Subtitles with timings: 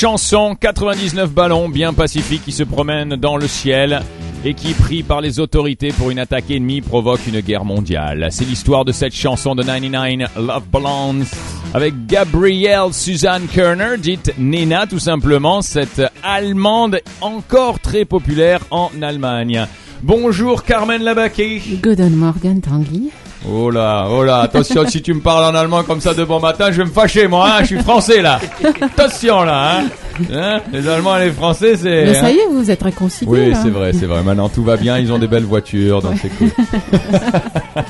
[0.00, 4.00] Chanson 99 ballons bien pacifiques qui se promènent dans le ciel
[4.46, 8.28] et qui, pris par les autorités pour une attaque ennemie, provoquent une guerre mondiale.
[8.30, 11.26] C'est l'histoire de cette chanson de 99 Love Ballons
[11.74, 19.66] avec Gabrielle Suzanne Kerner, dite Nena tout simplement, cette Allemande encore très populaire en Allemagne.
[20.02, 21.60] Bonjour Carmen Labaquet.
[21.82, 23.10] Guten Morgen Tanguy.
[23.48, 26.40] Oh là, oh là, attention, si tu me parles en allemand comme ça de bon
[26.40, 28.38] matin, je vais me fâcher, moi, hein, je suis français, là.
[28.82, 29.84] Attention, là, hein.
[30.30, 32.04] Hein, les Allemands et les Français, c'est...
[32.04, 32.30] Mais ça hein.
[32.30, 33.30] y est, vous êtes réconciliés.
[33.30, 34.22] Oui, c'est vrai, c'est vrai.
[34.22, 36.50] Maintenant, tout va bien, ils ont des belles voitures, donc c'est cool.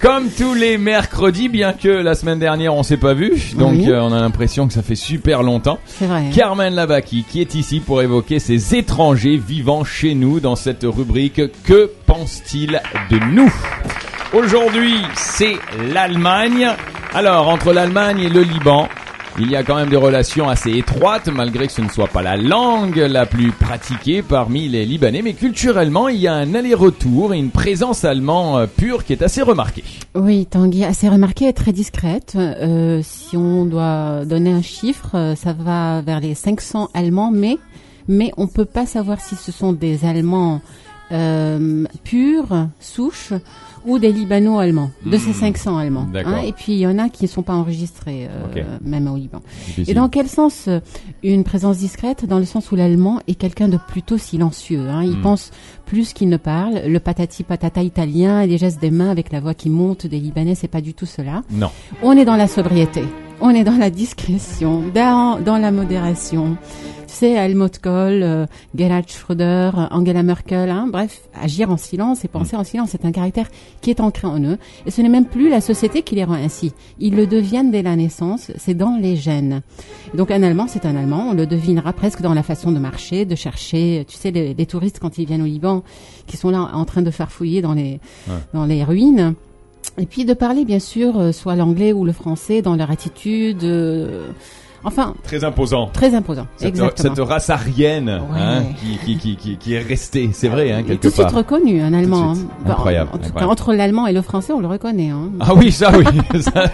[0.00, 3.90] Comme tous les mercredis, bien que la semaine dernière on s'est pas vu, donc Oui.
[3.90, 5.78] euh, on a l'impression que ça fait super longtemps.
[5.86, 6.24] C'est vrai.
[6.34, 11.40] Carmen Labaki qui est ici pour évoquer ces étrangers vivant chez nous dans cette rubrique
[11.64, 13.52] Que pense-t-il de nous?
[14.32, 15.54] Aujourd'hui, c'est
[15.92, 16.68] l'Allemagne.
[17.14, 18.88] Alors, entre l'Allemagne et le Liban,
[19.38, 22.22] il y a quand même des relations assez étroites, malgré que ce ne soit pas
[22.22, 27.34] la langue la plus pratiquée parmi les Libanais, mais culturellement, il y a un aller-retour
[27.34, 29.84] et une présence allemande euh, pure qui est assez remarquée.
[30.16, 32.32] Oui, Tanguy, assez remarquée et très discrète.
[32.36, 37.58] Euh, si on doit donner un chiffre, euh, ça va vers les 500 Allemands, mais
[38.08, 40.60] mais on peut pas savoir si ce sont des Allemands
[41.12, 43.32] euh, purs, souches,
[43.84, 46.04] ou des Libano-Allemands, de ces 500 Allemands.
[46.06, 46.12] Hmm.
[46.12, 46.38] D'accord.
[46.44, 49.40] et puis il y en a qui ne sont pas enregistrés, euh, même au Liban.
[49.66, 49.88] Difficile.
[49.90, 50.80] Et dans quel sens euh,
[51.22, 52.26] une présence discrète?
[52.26, 54.88] Dans le sens où l'allemand est quelqu'un de plutôt silencieux.
[54.88, 55.04] Hein.
[55.04, 55.22] Il Mm.
[55.22, 55.50] pense
[55.84, 56.80] plus qu'il ne parle.
[56.86, 60.18] Le patati patata italien et les gestes des mains avec la voix qui monte des
[60.18, 61.42] Libanais, c'est pas du tout cela.
[61.52, 61.70] Non.
[62.02, 63.02] On est dans la sobriété.
[63.40, 66.56] On est dans la discrétion, dans, dans la modération.
[67.06, 72.56] C'est Helmut Kohl, euh, Gerhard Schröder, Angela Merkel, hein, bref, agir en silence et penser
[72.56, 73.48] en silence, c'est un caractère
[73.80, 74.58] qui est ancré en eux.
[74.84, 76.72] Et ce n'est même plus la société qui les rend ainsi.
[76.98, 79.62] Ils le deviennent dès la naissance, c'est dans les gènes.
[80.14, 83.24] Donc un Allemand, c'est un Allemand, on le devinera presque dans la façon de marcher,
[83.24, 85.84] de chercher, tu sais, les, les touristes quand ils viennent au Liban,
[86.26, 88.34] qui sont là en train de faire fouiller dans les, Ouais.
[88.52, 89.34] dans les ruines.
[89.98, 93.64] Et puis de parler bien sûr euh, soit l'anglais ou le français dans leur attitude,
[93.64, 94.26] euh,
[94.84, 95.86] enfin Très imposant.
[95.92, 96.46] très imposant.
[96.56, 97.14] Cette, Exactement.
[97.14, 98.24] cette race aryenne hein,
[98.60, 98.66] Ouais.
[98.78, 101.34] qui, qui, qui, qui, qui est restée, c'est vrai, hein, quelque tout de suite part.
[101.36, 102.34] reconnu un allemand.
[102.34, 102.48] Tout hein.
[102.66, 105.10] Bah, Incroyable, en tout cas, entre l'allemand et le français, on le reconnaît.
[105.10, 105.30] Hein.
[105.40, 106.04] Ah oui, ça oui,
[106.42, 106.64] ça,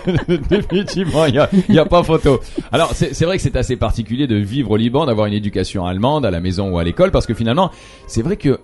[0.50, 2.40] définitivement, il y a, il y a pas photo.
[2.72, 6.26] Alors c'est vrai que c'est assez particulier de vivre au Liban, d'avoir une éducation allemande
[6.26, 7.70] à la maison ou à l'école, parce que finalement,
[8.06, 8.58] c'est vrai que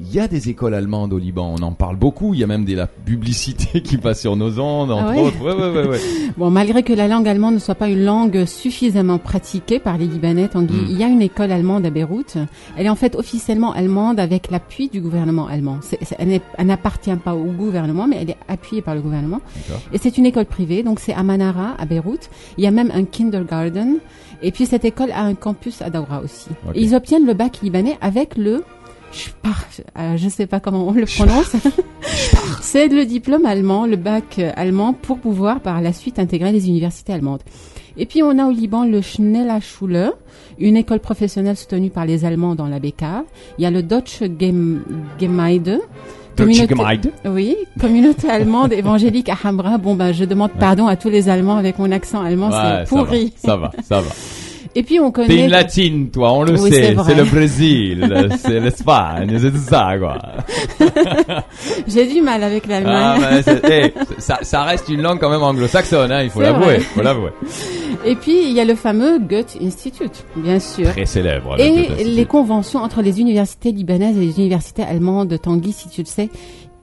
[0.00, 2.46] il y a des écoles allemandes au Liban, on en parle beaucoup, il y a
[2.46, 5.40] même des la publicité qui passe sur nos ondes, entre Ah ouais autres.
[5.42, 6.00] Ouais, ouais, ouais, ouais.
[6.36, 10.06] Bon, malgré que la langue allemande ne soit pas une langue suffisamment pratiquée par les
[10.06, 10.86] Libanais, Tanguy, Mm.
[10.90, 12.36] il y a une école allemande à Beyrouth.
[12.76, 15.78] Elle est en fait officiellement allemande avec l'appui du gouvernement allemand.
[16.18, 19.40] Elle n'appartient pas au gouvernement, mais elle est appuyée par le gouvernement.
[19.92, 22.30] Et c'est une école privée, donc c'est à Manara, à Beyrouth.
[22.56, 23.96] Il y a même un kindergarten.
[24.42, 26.46] Et puis cette école a un campus à Daura aussi.
[26.74, 28.62] Et ils obtiennent le bac libanais avec le
[29.10, 29.64] Spar,
[29.98, 31.56] euh, je sais pas comment on le prononce.
[32.60, 36.68] c'est le diplôme allemand, le bac euh, allemand pour pouvoir par la suite intégrer les
[36.68, 37.40] universités allemandes.
[37.96, 40.12] Et puis on a au Liban le Schnellerschule,
[40.58, 43.02] une école professionnelle soutenue par les Allemands dans la BK.
[43.58, 44.82] Il y a le Deutsche Gem-
[45.20, 45.80] Gemeinde.
[46.36, 47.10] Communauté- Gemeinde.
[47.24, 49.78] Oui, communauté allemande évangélique à Hamra.
[49.78, 52.86] Bon ben je demande pardon à tous les Allemands avec mon accent allemand, Ouais, c'est
[52.86, 53.32] ça va, pourri.
[53.36, 54.10] Ça va, ça va.
[54.74, 56.94] Et puis on T'es connaît une latine, toi, on le Oui, sait.
[57.04, 60.18] c'est le Brésil, c'est l'Espagne, c'est tout ça, quoi.
[61.86, 63.42] J'ai du mal avec Ah, l'Allemagne.
[63.44, 67.02] c'est- eh, ça, ça reste une langue quand même anglo-saxonne, hein, il faut l'avouer, faut
[67.02, 67.30] l'avouer.
[68.04, 70.90] Et puis il y a le fameux Goethe Institute, bien sûr.
[70.90, 71.56] Très célèbre.
[71.56, 75.88] le Et les conventions entre les universités libanaises et les universités allemandes de Tanguy, si
[75.88, 76.28] tu le sais,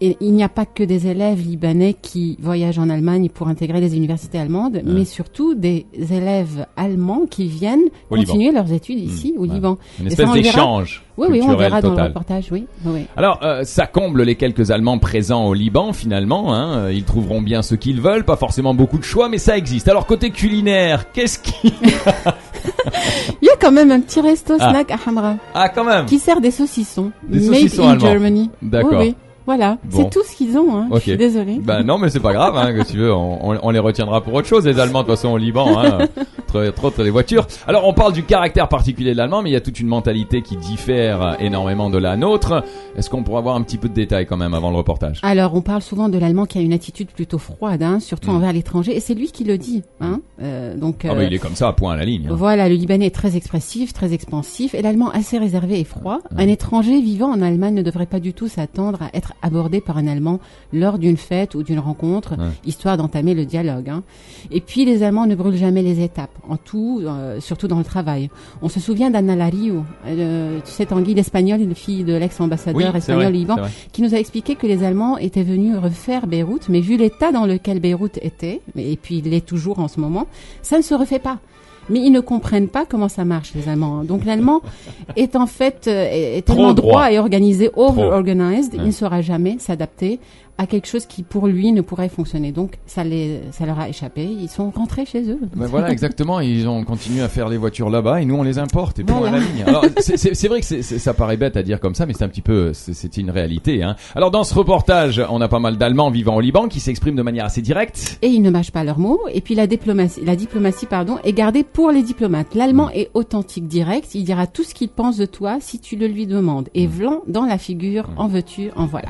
[0.01, 3.79] et il n'y a pas que des élèves libanais qui voyagent en Allemagne pour intégrer
[3.81, 9.33] les universités allemandes, mais surtout des élèves allemands qui viennent Au continuer leurs études ici
[9.35, 9.53] Mmh, au ouais.
[9.53, 9.77] Liban.
[9.99, 11.03] Une espèce d'échange.
[11.17, 12.65] Oui, oui, on verra dans le reportage, oui.
[12.85, 13.05] oui.
[13.15, 16.53] Alors, euh, ça comble les quelques Allemands présents au Liban, finalement.
[16.53, 16.77] Hein.
[16.79, 19.87] Euh, Ils trouveront bien ce qu'ils veulent, pas forcément beaucoup de choix, mais ça existe.
[19.87, 21.73] Alors, côté culinaire, qu'est-ce qui...
[23.41, 24.71] Il y a quand même un petit resto Ah.
[24.71, 27.11] snack à Hamra Ah, quand même qui sert des saucissons.
[27.27, 28.05] Des made saucissons in allemands.
[28.05, 28.49] Germany.
[28.61, 28.99] D'accord.
[28.99, 29.15] Oui, oui.
[29.45, 29.97] Voilà, Bon.
[30.03, 30.75] c'est tout ce qu'ils ont.
[30.75, 30.87] Hein.
[30.89, 30.97] Ok.
[30.97, 31.59] Je suis désolée.
[31.61, 34.21] Ben non, mais c'est pas grave, hein, que tu veux, on, on- on les retiendra
[34.21, 35.99] pour autre chose, les Allemands, de toute façon, au Liban, hein,
[36.55, 37.47] entre, entre autres les voitures.
[37.67, 40.41] Alors, on parle du caractère particulier de l'Allemand, mais il y a toute une mentalité
[40.41, 42.63] qui diffère énormément de la nôtre.
[42.97, 45.19] Est-ce qu'on pourrait avoir un petit peu de détails quand même avant le reportage?
[45.23, 48.35] Alors, on parle souvent de l'allemand qui a une attitude plutôt froide, hein, surtout Mm.
[48.35, 49.83] envers l'étranger, et c'est lui qui le dit.
[50.01, 50.21] Hein.
[50.41, 52.27] Euh, donc, Ah bah euh, il est comme ça, à point à la ligne.
[52.29, 52.35] hein.
[52.35, 56.19] voilà, le Libanais est très expressif, très expansif, et l'allemand assez réservé et froid.
[56.37, 59.97] Un étranger vivant en Allemagne ne devrait pas du tout s'attendre à être abordé par
[59.97, 60.39] un Allemand
[60.73, 62.35] lors d'une fête ou d'une rencontre,
[62.65, 63.89] histoire d'entamer le dialogue.
[63.89, 64.03] hein.
[64.51, 66.29] Et puis, les Allemands ne brûlent jamais les étapes.
[66.49, 68.29] En tout, euh, surtout dans le travail.
[68.61, 72.97] On se souvient d'Anna Lario, euh, tu sais, Tanguy, l'espagnole, une fille de l'ex-ambassadeur Oui,
[72.97, 73.55] espagnol vrai, Liban,
[73.91, 77.45] qui nous a expliqué que les Allemands étaient venus refaire Beyrouth, mais vu l'état dans
[77.45, 80.27] lequel Beyrouth était, et puis il est toujours en ce moment,
[80.61, 81.39] ça ne se refait pas.
[81.87, 84.03] Mais ils ne comprennent pas comment ça marche, les Allemands.
[84.03, 84.61] Donc l'allemand
[85.15, 86.91] est en fait euh, est est tellement droit.
[86.93, 88.79] droit et organisé, over-organized, Ouais.
[88.81, 90.19] il ne saura jamais s'adapter
[90.57, 92.51] à quelque chose qui pour lui ne pourrait fonctionner.
[92.51, 95.39] Donc ça, les, ça leur a échappé, ils sont rentrés chez eux.
[95.55, 96.39] Ben voilà, exactement.
[96.39, 99.13] Ils ont continué à faire les voitures là-bas et nous on les importe et puis
[99.13, 99.37] on Voilà.
[99.37, 99.63] a la ligne.
[99.67, 102.13] Alors c'est- c'est c'est vrai que c'est- ça paraît bête à dire comme ça, mais
[102.13, 103.83] c'est un petit peu, c'est c'est une réalité.
[103.83, 103.95] Hein.
[104.15, 107.21] Alors dans ce reportage, on a pas mal d'Allemands vivant au Liban qui s'expriment de
[107.23, 108.17] manière assez directe.
[108.21, 109.19] Et ils ne mâchent pas leurs mots.
[109.33, 112.55] Et puis la diplomatie, la diplomatie pardon, est gardée pour les diplomates.
[112.55, 114.15] L'allemand est authentique, direct.
[114.15, 116.69] Il dira tout ce qu'il pense de toi si tu le lui demandes.
[116.75, 119.09] Et vlan dans la figure, en veux-tu, en voilà.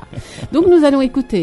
[0.52, 1.35] Donc nous allons écouter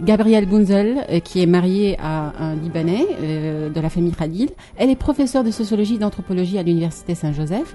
[0.00, 4.50] Gabrielle Bunzel, euh, qui est mariée à un Libanais euh, de la famille Khalil.
[4.76, 7.74] Elle est professeure de sociologie et d'anthropologie à l'université Saint-Joseph.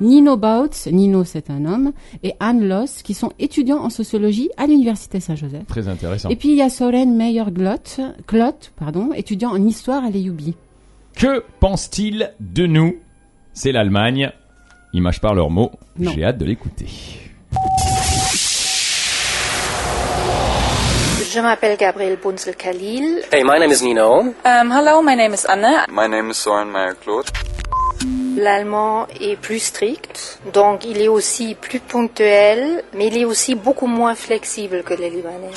[0.00, 1.92] Nino Bautz, Nino c'est un homme,
[2.22, 5.66] et Anne Loss, qui sont étudiants en sociologie à l'université Saint-Joseph.
[5.66, 6.28] Très intéressant.
[6.28, 8.00] Et puis il y a Soren Meyer-Glott,
[8.76, 10.54] pardon, étudiant en histoire à l'EUB.
[11.14, 12.96] Que pense-t-il de nous?
[13.52, 14.30] C'est l'Allemagne.
[14.92, 15.72] Ils mâchent pas leurs mots.
[15.98, 16.86] J'ai hâte de l'écouter.
[21.38, 23.22] Je m'appelle Gabriel Bunzel Khalil.
[23.30, 24.34] Hey, my name is Nino.
[24.44, 25.86] Um, hello, my name is Anne.
[25.88, 27.26] My name is Soren Meyer-Claude.
[28.36, 33.86] L'allemand est plus strict, donc il est aussi plus ponctuel, mais il est aussi beaucoup
[33.86, 35.54] moins flexible que les Libanais.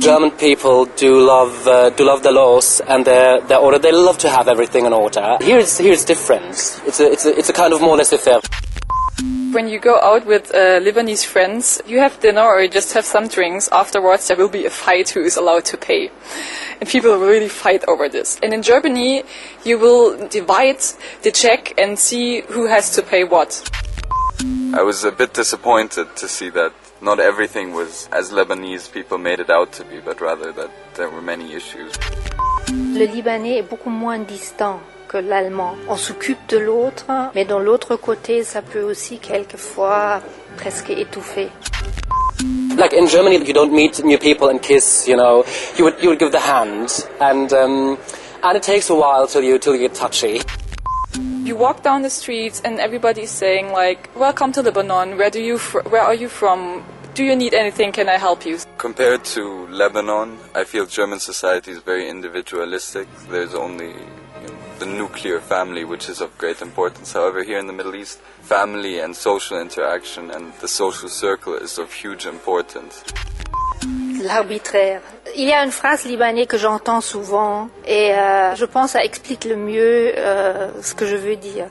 [0.00, 3.80] German people do love uh, do love the laws and their their order.
[3.80, 5.36] They love to have everything in order.
[5.40, 6.54] Here it's here it's different.
[6.86, 8.40] It's a it's a it's a kind of more laissez-faire.
[9.56, 13.06] When you go out with uh, Lebanese friends, you have dinner or you just have
[13.06, 13.70] some drinks.
[13.72, 16.10] Afterwards, there will be a fight who is allowed to pay.
[16.78, 18.38] And people really fight over this.
[18.42, 19.24] And in Germany,
[19.64, 20.82] you will divide
[21.22, 23.50] the check and see who has to pay what.
[24.74, 29.40] I was a bit disappointed to see that not everything was as Lebanese people made
[29.40, 31.96] it out to be, but rather that there were many issues.
[32.68, 34.82] Le Libanais est beaucoup moins distant
[35.16, 35.74] que l'allemand.
[35.88, 40.20] On s'occupe de l'autre, mais dans l'autre côté, ça peut aussi quelquefois
[40.56, 41.48] presque étouffer.
[42.76, 45.06] Like in Germany, you don't meet new people and kiss.
[45.08, 45.44] You know,
[45.78, 47.96] you would you would give the hand, and um,
[48.42, 50.42] and it takes a while till you till you get touchy.
[51.44, 55.16] You walk down the streets and everybody is saying like, "Welcome to Lebanon.
[55.16, 56.84] Where do you fr- where are you from?
[57.14, 57.92] Do you need anything?
[57.92, 63.08] Can I help you?" Compared to Lebanon, I feel German society is very individualistic.
[63.30, 64.25] There's only you know,
[64.78, 67.12] the nuclear family, which is of great importance.
[67.12, 71.78] However, here in the Middle East, family and social interaction and the social circle is
[71.78, 73.02] of huge importance.
[74.22, 75.02] L'arbitraire.
[75.36, 79.56] Il y a une phrase libanaise que j'entends souvent et euh, je pense explique le
[79.56, 81.68] mieux euh, ce que je veux dire.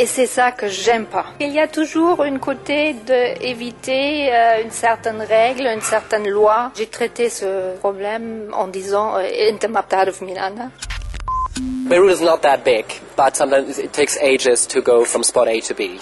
[0.00, 1.26] Et c'est ça que j'aime pas.
[1.40, 6.72] Il y a toujours une côté d'éviter euh, une certaine règle, une certaine loi.
[6.74, 10.70] J'ai traité ce problème en disant btarf min ana.
[11.90, 15.60] Beirut is not that big, but sometimes it takes ages to go from spot A
[15.60, 16.00] to B.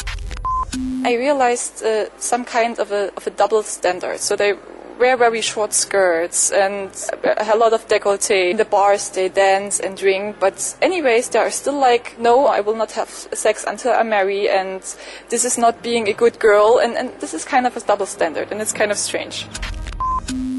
[1.05, 4.21] I realized uh, some kind of a, of a double standard.
[4.21, 4.53] So they
[4.99, 6.91] wear very short skirts and
[7.25, 8.51] a lot of décolleté.
[8.51, 10.37] In the bars, they dance and drink.
[10.41, 14.49] But anyways, they are still like, no, I will not have sex until I marry.
[14.49, 14.83] And
[15.29, 16.79] this is not being a good girl.
[16.79, 18.51] And, and this is kind of a double standard.
[18.51, 19.47] And it's kind of strange.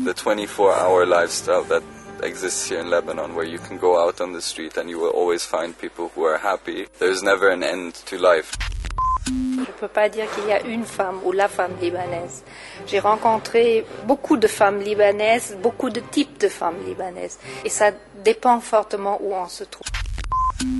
[0.03, 1.83] the 24 hour lifestyle that
[2.23, 5.11] exists here in Lebanon, where you can go out on the street and you will
[5.11, 6.87] always find people who are happy.
[6.99, 8.55] There's never an end to life.
[9.29, 12.43] Je ne peux pas dire qu'il y a une femme ou la femme libanaise.
[12.87, 17.37] J'ai rencontré beaucoup de femmes libanaises, beaucoup de types de femmes libanaises.
[17.63, 17.91] Et ça
[18.23, 19.85] dépend fortement où on se trouve.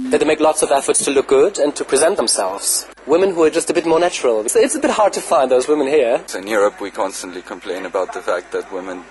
[0.10, 2.88] They make lots of efforts to look good and to present themselves.
[3.06, 4.42] Women who are just a bit more natural.
[4.42, 6.20] It's, it's a bit hard to find those women here.
[6.36, 9.04] In Europe, we constantly complain about the fact that women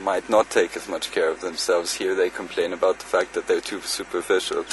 [0.00, 1.92] might not take as much care of themselves.
[1.92, 4.64] Here, they complain about the fact that they're too superficial.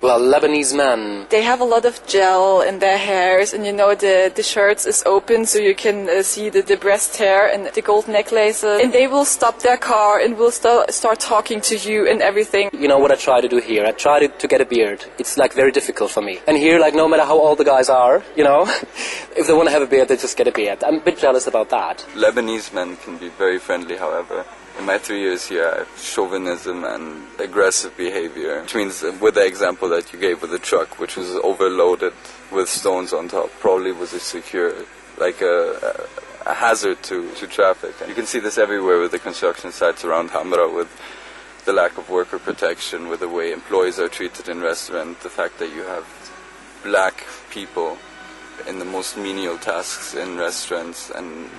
[0.00, 3.94] Well, Lebanese men, They have a lot of gel in their hairs, and you know
[3.96, 7.66] the the shirts is open, so you can uh, see the, the breast hair and
[7.74, 8.80] the gold necklaces.
[8.82, 12.70] And they will stop their car and will st- start talking to you and everything.
[12.72, 13.84] you know what I try to do here?
[13.86, 15.04] I try to, to get a beard.
[15.18, 16.38] It's like very difficult for me.
[16.46, 18.60] And here, like no matter how old the guys are, you know,
[19.36, 20.84] if they want to have a beard, they just get a beard.
[20.84, 22.06] I'm a bit jealous about that.
[22.14, 24.44] Lebanese men can be very friendly, however.
[24.78, 29.44] In my three years here, I have chauvinism and aggressive behavior, which means with the
[29.44, 32.12] example that you gave with the truck, which was overloaded
[32.52, 34.72] with stones on top, probably was a secure,
[35.18, 36.06] like a,
[36.46, 37.94] a, a hazard to, to traffic.
[38.00, 40.88] And you can see this everywhere with the construction sites around Hamra with
[41.64, 45.58] the lack of worker protection, with the way employees are treated in restaurants, the fact
[45.58, 46.06] that you have
[46.84, 47.98] black people
[48.68, 51.50] in the most menial tasks in restaurants and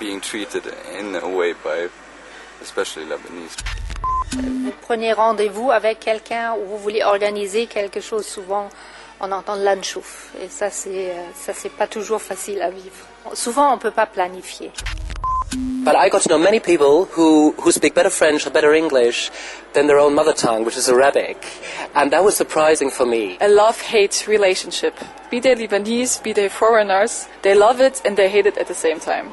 [0.00, 0.66] being treated
[0.98, 1.88] in a way by
[2.62, 3.56] especially Lebanese.
[4.32, 8.68] Vous prenez rendez-vous avec quelqu'un ou vous voulez organiser quelque chose, souvent
[9.20, 10.32] on entend l'anchouf.
[10.42, 13.06] Et ça, c'est, euh, ça, c'est pas toujours facile à vivre.
[13.34, 14.72] Souvent, on peut pas planifier.
[15.84, 19.30] But I got to know many people who, who speak better French or better English
[19.74, 21.36] than their own mother tongue, which is Arabic.
[21.94, 23.36] And that was surprising for me.
[23.40, 24.94] A love-hate relationship.
[25.30, 28.74] Be they Lebanese, be they foreigners, they love it and they hate it at the
[28.74, 29.32] same time.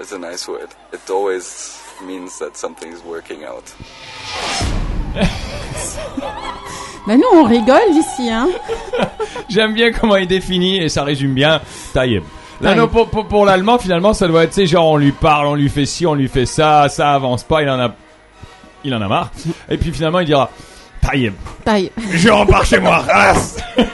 [0.00, 0.68] Is a nice word.
[0.92, 3.74] It always means that something's working out.
[7.06, 8.48] Ben nous, on rigole ici, hein.
[9.48, 11.62] J'aime bien comment il définit et ça résume bien
[11.94, 12.22] Taïeb.
[12.60, 12.80] Là, Taïeb.
[12.80, 15.46] non, pour, pour, pour l'allemand, finalement, ça doit être, tu sais, genre, on lui parle,
[15.46, 17.94] on lui fait ci, on lui fait ça, ça avance pas, il en a,
[18.84, 19.30] il en a marre.
[19.70, 20.50] Et puis finalement, il dira,
[21.00, 21.32] Taïeb,
[21.64, 21.90] Taille.
[22.12, 23.02] je repars chez moi.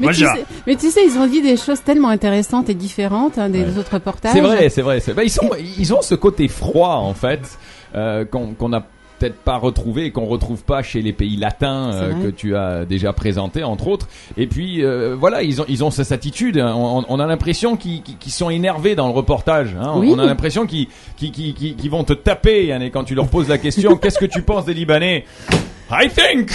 [0.00, 2.74] Mais Moi, tu, sais, mais tu sais, ils ont dit des choses tellement intéressantes et
[2.74, 3.78] différentes hein, des Ouais.
[3.78, 4.32] autres reportages.
[4.32, 5.00] C'est vrai, c'est vrai.
[5.14, 7.58] bah, ils sont, ils ont ce côté froid en fait
[7.94, 8.80] euh, qu'on qu'on a
[9.18, 12.84] peut-être pas retrouvé et qu'on retrouve pas chez les pays latins euh, que tu as
[12.84, 14.06] déjà présenté entre autres.
[14.36, 16.58] Et puis euh, voilà, ils ont ils ont cette attitude.
[16.58, 16.72] hein.
[16.76, 19.74] On, on a l'impression qu'ils qu'ils- qu'ils sont énervés dans le reportage.
[19.80, 19.94] hein.
[19.96, 20.10] Oui.
[20.14, 20.86] On a l'impression qu'ils
[21.16, 23.96] qu'ils qu'ils- qu'ils- qu'ils vont te taper Yann, et quand tu leur poses la question
[24.00, 25.24] qu'est-ce que tu penses des Libanais?
[25.90, 26.50] I think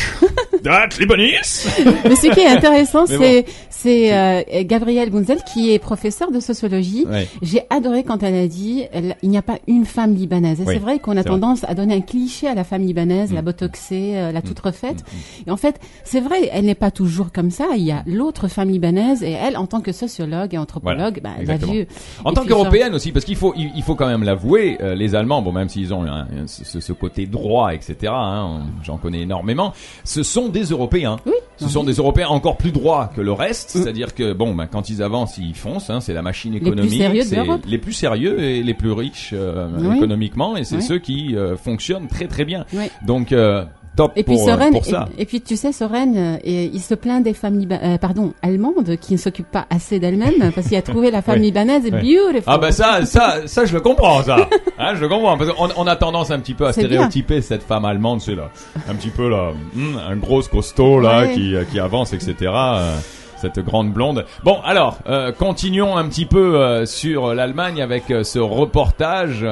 [0.63, 1.68] that Lebanese.
[2.08, 7.06] Mais ce qui est intéressant, c'est c'est euh, Gabrielle Bunzel qui est professeure de sociologie.
[7.10, 7.28] Ouais.
[7.42, 10.62] J'ai adoré quand elle a dit elle- il n'y a pas une femme libanaise.
[10.62, 11.40] Et Oui, c'est vrai qu'on a c'est vrai.
[11.40, 13.46] tendance à donner un cliché à la femme libanaise, la Mm.
[13.46, 15.00] botoxée, euh, la toute refaite.
[15.02, 15.48] Mm.
[15.48, 17.66] Et en fait, c'est vrai, elle n'est pas toujours comme ça.
[17.75, 21.32] Il y a l'autre femme libanaise et elle, en tant que sociologue et anthropologue, bah,
[21.40, 21.88] elle a vu.
[22.24, 25.16] En tant qu'européenne aussi, parce qu'il faut, il, il faut quand même l'avouer, euh, les
[25.16, 29.74] Allemands, bon, même s'ils ont un- ce, ce côté droit, etc., hein, j'en connais énormément,
[30.03, 31.18] ce sont des Européens.
[31.25, 31.34] Oui.
[31.58, 34.89] Ce sont des Européens encore plus droits que le reste, c'est-à-dire que bon, ben, quand
[34.89, 35.89] ils avancent, ils foncent.
[35.89, 37.62] Hein, c'est la machine plus économique, sérieux de c'est l'Europe.
[37.68, 39.98] les plus sérieux et les plus riches euh, Oui.
[39.98, 40.82] économiquement, et c'est Oui.
[40.82, 42.65] ceux qui euh, fonctionnent très très bien.
[43.06, 43.63] Donc euh,
[43.96, 45.08] top Et puis pour, euh, Soren, pour ça.
[45.18, 48.34] et, et puis tu sais Soren, euh, et, il se plaint des femmes euh, pardon
[48.42, 51.42] allemandes qui ne s'occupent pas assez d'elles-mêmes parce qu'il a trouvé la femme Ouais.
[51.42, 51.92] libanaise Ouais.
[51.92, 52.44] beautiful.
[52.48, 54.38] Ah bah ça, ça, ça je le comprends ça.
[54.80, 57.62] Hein, je le comprends parce qu'on on a tendance un petit peu à stéréotyper cette
[57.64, 58.50] femme allemande, c'est là,
[58.90, 61.34] un petit peu là, hum, un gros costaud là Ouais.
[61.34, 62.34] qui, euh, qui avance, etc.
[62.52, 62.96] euh,
[63.38, 64.26] cette grande blonde.
[64.44, 69.46] Bon, alors, euh, continuons un petit peu euh, sur l'Allemagne avec euh, ce reportage.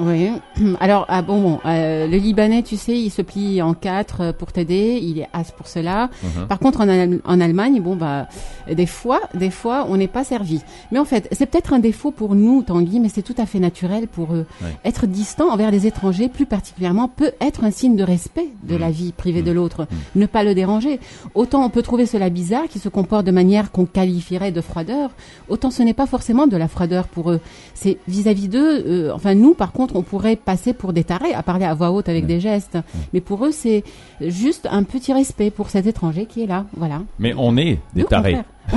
[0.00, 0.30] Oui.
[0.80, 4.32] Alors ah bon, bon euh, le Libanais, tu sais, il se plie en quatre euh,
[4.32, 4.98] pour t'aider.
[5.02, 6.10] Il est as pour cela.
[6.22, 6.46] Mhm.
[6.48, 8.28] Par contre, en, Allem- en Allemagne, bon bah
[8.70, 10.60] des fois, des fois, on n'est pas servi.
[10.92, 13.58] Mais en fait, c'est peut-être un défaut pour nous, Tanguy, mais c'est tout à fait
[13.58, 14.46] naturel pour eux.
[14.84, 18.80] Être distant envers les étrangers, plus particulièrement, peut être un signe de respect de Mhm.
[18.80, 19.86] la vie privée de l'autre.
[20.14, 21.00] Ne pas le déranger.
[21.34, 25.10] Autant on peut trouver cela bizarre, qui se comporte de manière qu'on qualifierait de froideur,
[25.48, 27.40] autant ce n'est pas forcément de la froideur pour eux.
[27.74, 28.84] C'est vis-à-vis d'eux.
[28.86, 31.90] euh, enfin, nous, par contre, on pourrait passer pour des tarés à parler à voix
[31.90, 32.78] haute avec des gestes.
[33.12, 33.84] Mais pour eux, c'est
[34.20, 36.64] juste un petit respect pour cet étranger qui est là.
[36.76, 37.02] Voilà.
[37.18, 38.38] mais on est des tarés.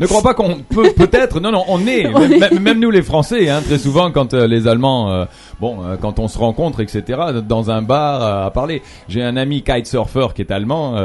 [0.00, 1.40] Ne crois pas qu'on peut peut-être.
[1.40, 2.06] Non, non, on est.
[2.14, 2.38] On même, est.
[2.38, 5.24] même- même nous les Français, hein, très souvent quand euh, les Allemands, euh,
[5.60, 7.20] bon, euh, quand on se rencontre, etc.
[7.46, 8.82] Dans un bar à parler.
[9.08, 10.96] J'ai un ami kitesurfer qui est allemand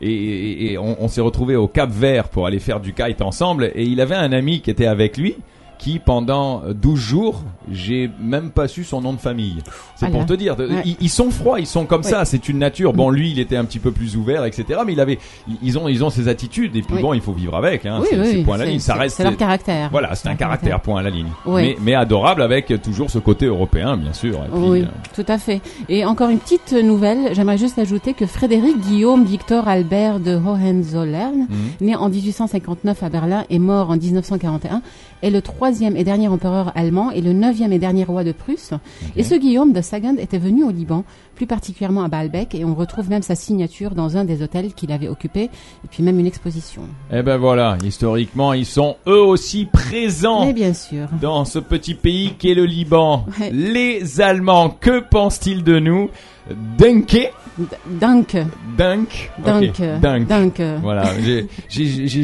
[0.00, 3.22] et, et- et on, on s'est retrouvé au Cap Vert pour aller faire du kite
[3.22, 3.70] ensemble.
[3.74, 5.34] Et il avait un ami qui était avec lui.
[5.82, 9.56] Qui pendant 12 jours, j'ai même pas su son nom de famille.
[9.96, 10.66] C'est pour te dire, Ouais.
[10.84, 12.10] ils, ils sont froids, ils sont comme Ouais.
[12.10, 12.92] ça, c'est une nature.
[12.92, 14.78] Bon, lui, il était un petit peu plus ouvert, etc.
[14.86, 15.18] Mais il avait,
[15.60, 17.02] ils- ont, ils ont ces attitudes et puis Oui.
[17.02, 17.84] bon, il faut vivre avec.
[17.84, 19.16] Hein, Oui, c'est oui, c'est oui, point à la c'est- ligne, ça c'est- reste.
[19.16, 19.88] C'est leur caractère.
[19.90, 21.26] Voilà, c'est un caractère, point à la ligne.
[21.48, 24.34] Mais, mais adorable avec toujours ce côté européen, bien sûr.
[24.36, 24.86] Et puis, Oui, euh,
[25.16, 25.60] tout à fait.
[25.88, 31.40] Et encore une petite nouvelle, j'aimerais juste ajouter que Frédéric Guillaume Victor Albert de Hohenzollern,
[31.48, 31.48] Mhm.
[31.88, 34.80] né en 1859 à Berlin et mort en 1941,
[35.22, 38.72] est le troisième et dernier empereur allemand et le neuvième et dernier roi de Prusse.
[39.16, 42.74] Et ce Guillaume de Sagand était venu au Liban, plus particulièrement à Baalbek, et on
[42.74, 46.26] retrouve même sa signature dans un des hôtels qu'il avait occupé, et puis même une
[46.26, 46.82] exposition.
[47.12, 50.44] Eh ben voilà, historiquement, ils sont eux aussi présents.
[50.44, 51.08] Mais bien sûr.
[51.20, 53.24] dans ce petit pays qu'est le Liban.
[53.40, 53.50] Ouais.
[53.50, 56.10] Les Allemands, que pensent-ils de nous?
[56.50, 57.64] Dunké D-
[58.00, 58.34] Dank,
[58.78, 60.26] Dunk Dank, Ok, Dunk.
[60.26, 60.60] Dank.
[60.82, 61.46] Voilà, j'ai-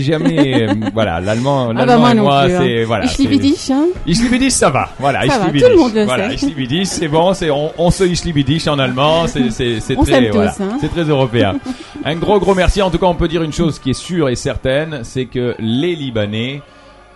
[0.00, 0.66] jamais...
[0.68, 2.48] euh, voilà, l'allemand Ah l'allemand bah moi et non moi, hein.
[2.62, 2.84] c'est...
[2.84, 3.06] Voilà,
[3.38, 3.86] dich, hein.
[4.06, 4.88] Dich, ça va.
[4.98, 6.46] Voilà, Ça va, tout le monde le voilà, sait.
[6.86, 8.04] c'est bon, c'est on, on se
[8.42, 10.78] dich en allemand, c'est c'est très voilà, hein.
[10.80, 11.56] c'est très européen.
[12.04, 12.80] Un gros gros merci.
[12.80, 15.54] En tout cas, on peut dire une chose qui est sûre et certaine, c'est que
[15.58, 16.62] les Libanais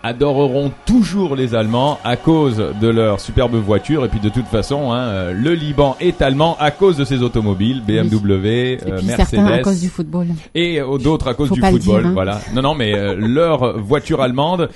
[0.02, 4.04] adoreront toujours les Allemands à cause de leur superbe voiture.
[4.04, 7.22] Et puis de toute façon, hein, euh, le Liban est allemand à cause de ses
[7.22, 9.26] automobiles, BMW, Et euh, puis Mercedes.
[9.28, 10.26] certains à cause du football.
[10.54, 12.12] Et euh, d'autres à cause Faut du football, dire, hein.
[12.14, 12.40] voilà.
[12.54, 14.68] Non, non, mais euh, leur voiture allemande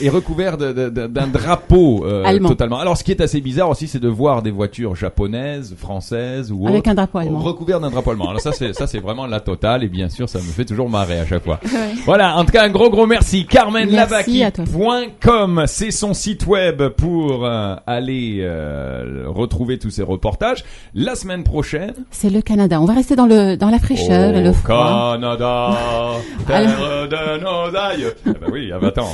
[0.00, 2.48] est de- de- de- d'un drapeau euh, Allemand.
[2.48, 2.78] totalement.
[2.78, 6.66] Alors, ce qui est assez bizarre aussi, c'est de voir des voitures japonaises, françaises ou
[6.68, 7.38] Avec autres un drapeau allemand.
[7.40, 8.28] recouvertes d'un drapeau allemand.
[8.30, 9.84] Alors ça, c'est ça, c'est vraiment la totale.
[9.84, 11.58] Et bien sûr, ça me fait toujours marrer à chaque fois.
[12.06, 12.36] Voilà.
[12.36, 13.46] En tout cas, un gros, gros merci.
[13.46, 13.90] Carmen.
[13.90, 20.64] Lavaki.com, c'est son site web pour euh, aller euh, retrouver tous ces reportages.
[20.94, 21.92] La semaine prochaine.
[22.10, 22.80] C'est le Canada.
[22.80, 25.14] On va rester dans le dans la fraîcheur et le froid.
[25.14, 25.70] Canada,
[26.46, 28.14] terre de nos aïeux.
[28.26, 29.12] Ah bah oui, ah bah attends.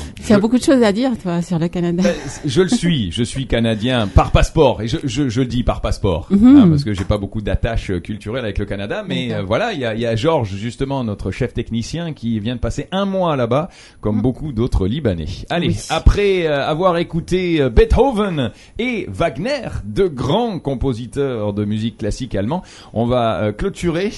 [0.51, 2.03] Beaucoup de choses à dire, toi, sur le Canada.
[2.03, 2.13] ben,
[2.45, 5.81] je le suis, je suis canadien par passeport et je, je, je le dis par
[5.81, 6.57] passeport Mhm.
[6.57, 9.73] hein, parce que j'ai pas beaucoup d'attaches euh, culturelles avec le Canada, mais euh, voilà,
[9.75, 13.05] il y a, y a Georges justement notre chef technicien qui vient de passer un
[13.05, 13.69] mois là-bas,
[14.01, 15.27] comme beaucoup d'autres Libanais.
[15.51, 15.75] Allez, Mhm.
[15.75, 15.87] Oui.
[15.91, 23.07] après euh, avoir écouté Beethoven et Wagner, deux grands compositeurs de musique classique allemand, on
[23.07, 24.11] va euh, clôturer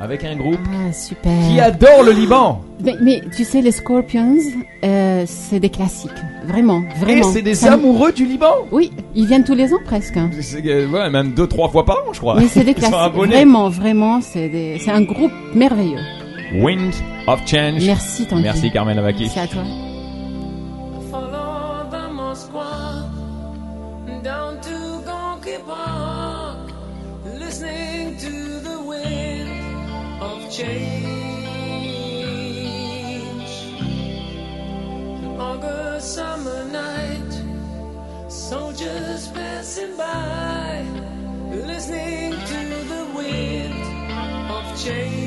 [0.00, 1.32] avec un groupe Ah, super.
[1.48, 2.60] qui adore le Liban.
[2.84, 4.36] Mais, mais tu sais, les Scorpions,
[4.84, 6.10] euh, c'est des classiques.
[6.46, 7.30] Vraiment, Et vraiment.
[7.32, 8.52] c'est des Ça amoureux du Liban.
[8.72, 10.16] Oui, ils viennent tous les ans presque.
[10.18, 12.36] euh, ouais, même deux, trois fois par an, je crois.
[12.38, 12.94] Mais c'est des classiques.
[13.14, 16.00] Vraiment, vraiment, c'est des- un groupe merveilleux.
[16.60, 16.92] Wind
[17.26, 17.84] of Change.
[17.84, 18.42] Merci, Tanguy.
[18.42, 19.28] Merci Carmen Lavaki.
[19.28, 19.62] C'est à toi.
[44.86, 45.25] Change.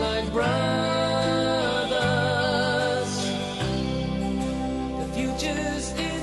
[0.00, 0.46] Like brothers?
[4.98, 6.15] The future's in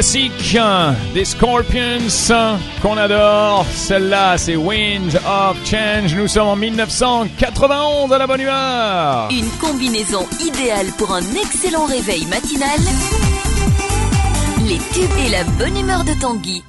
[0.00, 3.66] classique hein, des Scorpions hein, qu'on adore.
[3.70, 6.14] Celle-là, c'est Wind of Change.
[6.14, 9.28] Nous sommes en 1991 à la bonne humeur.
[9.30, 12.80] Une combinaison idéale pour un excellent réveil matinal.
[14.66, 16.62] Les tubes et la bonne humeur de Tanguy.